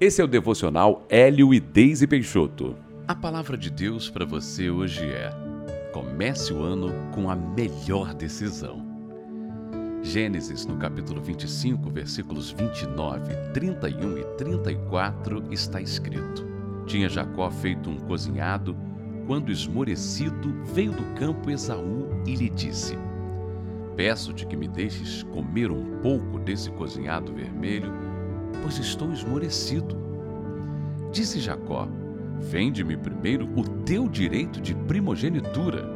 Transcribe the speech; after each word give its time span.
Esse 0.00 0.20
é 0.20 0.24
o 0.24 0.28
devocional 0.28 1.06
Hélio 1.08 1.54
e 1.54 1.60
Deise 1.60 2.04
Peixoto. 2.04 2.74
A 3.06 3.14
palavra 3.14 3.56
de 3.56 3.70
Deus 3.70 4.10
para 4.10 4.24
você 4.24 4.68
hoje 4.68 5.04
é: 5.04 5.30
comece 5.92 6.52
o 6.52 6.64
ano 6.64 6.92
com 7.12 7.30
a 7.30 7.36
melhor 7.36 8.12
decisão. 8.12 8.84
Gênesis, 10.02 10.66
no 10.66 10.76
capítulo 10.78 11.22
25, 11.22 11.88
versículos 11.90 12.50
29, 12.50 13.36
31 13.52 14.18
e 14.18 14.24
34, 14.36 15.44
está 15.52 15.80
escrito: 15.80 16.44
Tinha 16.86 17.08
Jacó 17.08 17.48
feito 17.48 17.88
um 17.88 17.96
cozinhado, 17.96 18.76
quando 19.28 19.52
esmorecido 19.52 20.60
veio 20.74 20.90
do 20.90 21.04
campo 21.14 21.52
Esaú 21.52 22.08
e 22.26 22.34
lhe 22.34 22.50
disse: 22.50 22.98
Peço-te 23.94 24.44
que 24.44 24.56
me 24.56 24.66
deixes 24.66 25.22
comer 25.22 25.70
um 25.70 26.00
pouco 26.00 26.40
desse 26.40 26.68
cozinhado 26.72 27.32
vermelho 27.32 28.13
pois 28.62 28.78
estou 28.78 29.12
esmorecido. 29.12 29.96
Disse 31.12 31.40
Jacó: 31.40 31.88
Vende-me 32.40 32.96
primeiro 32.96 33.48
o 33.56 33.62
teu 33.84 34.08
direito 34.08 34.60
de 34.60 34.74
primogenitura. 34.74 35.88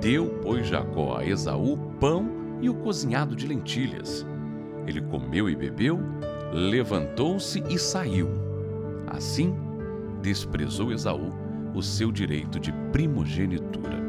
Deu, 0.00 0.38
pois, 0.42 0.66
Jacó 0.66 1.18
a 1.18 1.26
Esaú 1.26 1.76
pão 2.00 2.58
e 2.60 2.70
o 2.70 2.74
cozinhado 2.74 3.36
de 3.36 3.46
lentilhas. 3.46 4.26
Ele 4.86 5.02
comeu 5.02 5.48
e 5.48 5.54
bebeu, 5.54 5.98
levantou-se 6.52 7.62
e 7.68 7.78
saiu. 7.78 8.28
Assim, 9.06 9.54
desprezou 10.22 10.92
Esaú 10.92 11.30
o 11.74 11.82
seu 11.82 12.10
direito 12.10 12.58
de 12.58 12.72
primogenitura. 12.92 14.00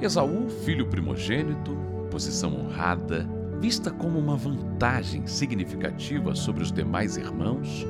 Esaú, 0.00 0.48
filho 0.64 0.86
primogênito, 0.86 1.76
posição 2.10 2.54
honrada, 2.54 3.28
vista 3.62 3.92
como 3.92 4.18
uma 4.18 4.34
vantagem 4.34 5.24
significativa 5.24 6.34
sobre 6.34 6.64
os 6.64 6.72
demais 6.72 7.16
irmãos, 7.16 7.86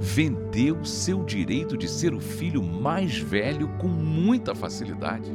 vendeu 0.00 0.84
seu 0.84 1.22
direito 1.22 1.78
de 1.78 1.86
ser 1.86 2.12
o 2.12 2.18
filho 2.18 2.60
mais 2.60 3.18
velho 3.18 3.68
com 3.78 3.86
muita 3.86 4.52
facilidade. 4.52 5.30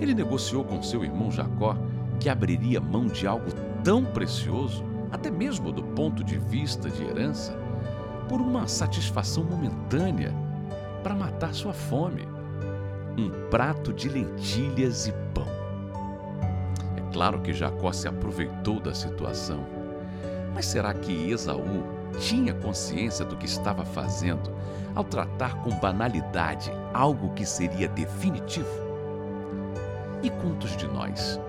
Ele 0.00 0.12
negociou 0.12 0.64
com 0.64 0.82
seu 0.82 1.04
irmão 1.04 1.30
Jacó 1.30 1.76
que 2.18 2.28
abriria 2.28 2.80
mão 2.80 3.06
de 3.06 3.28
algo 3.28 3.52
tão 3.84 4.04
precioso, 4.04 4.84
até 5.12 5.30
mesmo 5.30 5.70
do 5.70 5.84
ponto 5.84 6.24
de 6.24 6.36
vista 6.36 6.90
de 6.90 7.04
herança, 7.04 7.56
por 8.28 8.40
uma 8.40 8.66
satisfação 8.66 9.44
momentânea 9.44 10.34
para 11.04 11.14
matar 11.14 11.54
sua 11.54 11.72
fome. 11.72 12.26
Um 13.16 13.30
prato 13.50 13.92
de 13.92 14.08
lentilhas 14.08 15.06
e 15.06 15.12
pão. 15.32 15.59
Claro 17.12 17.40
que 17.40 17.52
Jacó 17.52 17.92
se 17.92 18.06
aproveitou 18.06 18.80
da 18.80 18.94
situação. 18.94 19.66
Mas 20.54 20.66
será 20.66 20.92
que 20.94 21.30
Esaú 21.30 21.84
tinha 22.18 22.54
consciência 22.54 23.24
do 23.24 23.36
que 23.36 23.46
estava 23.46 23.84
fazendo 23.84 24.50
ao 24.94 25.04
tratar 25.04 25.56
com 25.62 25.70
banalidade 25.78 26.70
algo 26.92 27.32
que 27.34 27.44
seria 27.44 27.88
definitivo? 27.88 28.68
E 30.22 30.30
quantos 30.30 30.76
de 30.76 30.86
nós, 30.86 31.40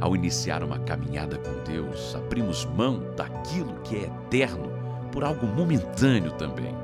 ao 0.00 0.16
iniciar 0.16 0.62
uma 0.62 0.78
caminhada 0.78 1.36
com 1.38 1.62
Deus, 1.70 2.14
abrimos 2.14 2.64
mão 2.64 3.02
daquilo 3.16 3.74
que 3.84 3.96
é 3.96 4.02
eterno 4.04 4.70
por 5.12 5.24
algo 5.24 5.46
momentâneo 5.46 6.32
também? 6.32 6.74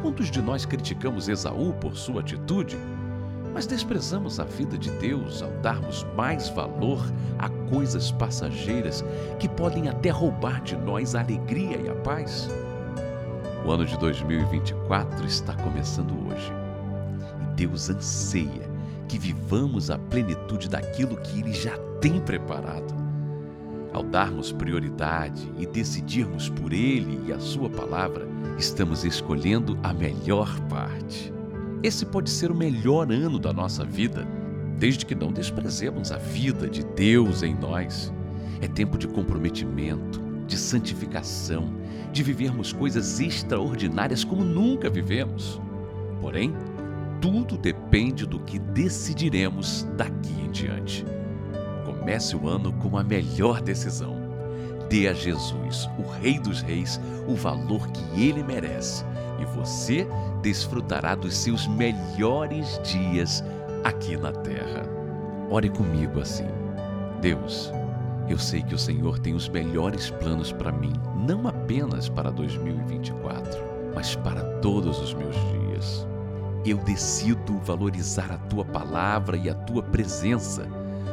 Quantos 0.00 0.30
de 0.30 0.40
nós 0.40 0.64
criticamos 0.64 1.28
Esaú 1.28 1.74
por 1.74 1.96
sua 1.96 2.20
atitude? 2.20 2.78
Mas 3.52 3.66
desprezamos 3.66 4.38
a 4.38 4.44
vida 4.44 4.76
de 4.76 4.90
Deus 4.92 5.42
ao 5.42 5.50
darmos 5.62 6.06
mais 6.16 6.48
valor 6.48 7.04
a 7.38 7.48
coisas 7.70 8.10
passageiras 8.10 9.04
que 9.38 9.48
podem 9.48 9.88
até 9.88 10.10
roubar 10.10 10.62
de 10.62 10.76
nós 10.76 11.14
a 11.14 11.20
alegria 11.20 11.76
e 11.76 11.88
a 11.88 11.94
paz. 11.96 12.48
O 13.64 13.70
ano 13.70 13.84
de 13.84 13.98
2024 13.98 15.26
está 15.26 15.54
começando 15.54 16.12
hoje 16.28 16.52
e 17.42 17.54
Deus 17.54 17.90
anseia 17.90 18.68
que 19.08 19.18
vivamos 19.18 19.90
a 19.90 19.98
plenitude 19.98 20.68
daquilo 20.68 21.16
que 21.16 21.40
Ele 21.40 21.52
já 21.52 21.76
tem 22.00 22.20
preparado. 22.20 22.94
Ao 23.92 24.02
darmos 24.02 24.52
prioridade 24.52 25.50
e 25.58 25.66
decidirmos 25.66 26.48
por 26.48 26.72
Ele 26.72 27.26
e 27.26 27.32
a 27.32 27.40
Sua 27.40 27.70
palavra, 27.70 28.28
estamos 28.58 29.04
escolhendo 29.04 29.78
a 29.82 29.92
melhor 29.94 30.60
parte. 30.68 31.37
Esse 31.80 32.04
pode 32.04 32.28
ser 32.28 32.50
o 32.50 32.56
melhor 32.56 33.12
ano 33.12 33.38
da 33.38 33.52
nossa 33.52 33.84
vida, 33.84 34.26
desde 34.76 35.06
que 35.06 35.14
não 35.14 35.32
desprezemos 35.32 36.10
a 36.10 36.16
vida 36.16 36.68
de 36.68 36.84
Deus 36.84 37.44
em 37.44 37.54
nós. 37.54 38.12
É 38.60 38.66
tempo 38.66 38.98
de 38.98 39.06
comprometimento, 39.06 40.20
de 40.44 40.56
santificação, 40.56 41.72
de 42.12 42.22
vivermos 42.24 42.72
coisas 42.72 43.20
extraordinárias 43.20 44.24
como 44.24 44.42
nunca 44.42 44.90
vivemos. 44.90 45.60
Porém, 46.20 46.52
tudo 47.20 47.56
depende 47.56 48.26
do 48.26 48.40
que 48.40 48.58
decidiremos 48.58 49.86
daqui 49.96 50.32
em 50.44 50.50
diante. 50.50 51.04
Comece 51.84 52.34
o 52.34 52.48
ano 52.48 52.72
com 52.72 52.98
a 52.98 53.04
melhor 53.04 53.60
decisão. 53.60 54.16
Dê 54.88 55.06
a 55.06 55.12
Jesus, 55.12 55.88
o 55.96 56.10
Rei 56.20 56.40
dos 56.40 56.60
Reis, 56.60 57.00
o 57.28 57.36
valor 57.36 57.86
que 57.88 58.20
ele 58.20 58.42
merece 58.42 59.04
e 59.38 59.44
você 59.44 60.06
desfrutará 60.42 61.14
dos 61.14 61.36
seus 61.36 61.66
melhores 61.66 62.80
dias 62.84 63.44
aqui 63.84 64.16
na 64.16 64.32
terra. 64.32 64.84
Ore 65.50 65.68
comigo 65.68 66.20
assim. 66.20 66.46
Deus, 67.20 67.72
eu 68.28 68.38
sei 68.38 68.62
que 68.62 68.74
o 68.74 68.78
Senhor 68.78 69.18
tem 69.18 69.34
os 69.34 69.48
melhores 69.48 70.10
planos 70.10 70.52
para 70.52 70.70
mim, 70.70 70.92
não 71.26 71.48
apenas 71.48 72.08
para 72.08 72.30
2024, 72.30 73.58
mas 73.94 74.14
para 74.16 74.42
todos 74.60 75.00
os 75.00 75.14
meus 75.14 75.34
dias. 75.34 76.06
Eu 76.64 76.76
decido 76.78 77.58
valorizar 77.58 78.30
a 78.30 78.36
tua 78.36 78.64
palavra 78.64 79.36
e 79.36 79.48
a 79.48 79.54
tua 79.54 79.82
presença, 79.82 80.66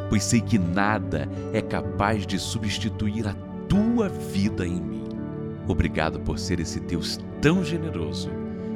pois 0.09 0.23
sei 0.23 0.41
que 0.41 0.57
nada 0.57 1.29
é 1.53 1.61
capaz 1.61 2.27
de 2.27 2.37
substituir 2.37 3.27
a 3.27 3.33
tua 3.69 4.09
vida 4.09 4.67
em 4.67 4.81
mim. 4.81 5.04
Obrigado 5.67 6.19
por 6.19 6.37
ser 6.37 6.59
esse 6.59 6.79
Deus 6.79 7.19
tão 7.41 7.63
generoso 7.63 8.29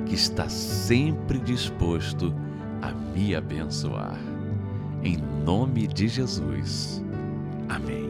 que 0.06 0.16
está 0.16 0.50
sempre 0.50 1.40
disposto 1.40 2.34
a 2.82 2.92
me 2.92 3.36
abençoar. 3.36 4.20
Em 5.04 5.18
nome 5.18 5.88
de 5.88 6.08
Jesus. 6.08 7.04
Amém. 7.68 8.09